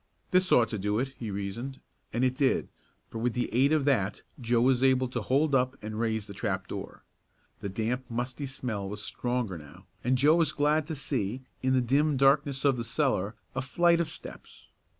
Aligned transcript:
"This 0.31 0.51
ought 0.51 0.67
to 0.69 0.79
do 0.79 0.97
it," 0.97 1.13
he 1.19 1.29
reasoned, 1.29 1.79
and 2.11 2.23
it 2.23 2.33
did, 2.33 2.69
for 3.11 3.19
with 3.19 3.33
the 3.33 3.53
aid 3.53 3.71
of 3.71 3.85
that 3.85 4.23
Joe 4.39 4.59
was 4.61 4.81
able 4.81 5.07
to 5.09 5.21
hold 5.21 5.53
up 5.53 5.77
and 5.79 5.99
raise 5.99 6.25
the 6.25 6.33
trap 6.33 6.67
door. 6.67 7.03
The 7.59 7.69
damp, 7.69 8.09
musty 8.09 8.47
smell 8.47 8.89
was 8.89 9.03
stronger 9.03 9.59
now, 9.59 9.85
and 10.03 10.17
Joe 10.17 10.33
was 10.37 10.53
glad 10.53 10.87
to 10.87 10.95
see, 10.95 11.43
in 11.61 11.73
the 11.73 11.81
dim 11.81 12.17
darkness 12.17 12.65
of 12.65 12.77
the 12.77 12.83
cellar, 12.83 13.35
a 13.53 13.61
flight 13.61 13.99
of 13.99 14.07
steps. 14.07 14.69